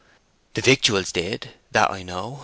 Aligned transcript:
"The 0.55 0.61
victuals 0.61 1.11
did; 1.11 1.51
that 1.69 1.91
I 1.91 2.01
know. 2.01 2.39